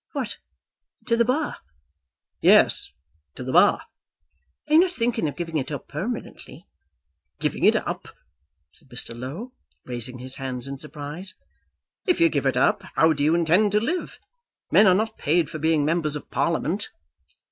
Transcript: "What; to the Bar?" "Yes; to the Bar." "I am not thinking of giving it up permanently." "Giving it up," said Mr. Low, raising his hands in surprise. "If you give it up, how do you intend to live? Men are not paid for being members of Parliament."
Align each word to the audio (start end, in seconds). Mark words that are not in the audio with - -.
"What; 0.13 0.39
to 1.05 1.15
the 1.15 1.23
Bar?" 1.23 1.57
"Yes; 2.41 2.91
to 3.35 3.43
the 3.43 3.51
Bar." 3.51 3.83
"I 4.67 4.73
am 4.73 4.79
not 4.79 4.93
thinking 4.93 5.27
of 5.27 5.35
giving 5.35 5.57
it 5.57 5.69
up 5.71 5.87
permanently." 5.87 6.65
"Giving 7.39 7.65
it 7.65 7.75
up," 7.75 8.07
said 8.71 8.89
Mr. 8.89 9.15
Low, 9.15 9.51
raising 9.85 10.17
his 10.17 10.37
hands 10.37 10.65
in 10.67 10.79
surprise. 10.79 11.35
"If 12.07 12.19
you 12.19 12.29
give 12.29 12.47
it 12.47 12.57
up, 12.57 12.81
how 12.95 13.13
do 13.13 13.23
you 13.23 13.35
intend 13.35 13.73
to 13.73 13.79
live? 13.79 14.17
Men 14.71 14.87
are 14.87 14.95
not 14.95 15.19
paid 15.19 15.51
for 15.51 15.59
being 15.59 15.85
members 15.85 16.15
of 16.15 16.31
Parliament." 16.31 16.89